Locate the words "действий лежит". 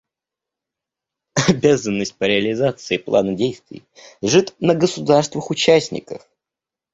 3.35-4.55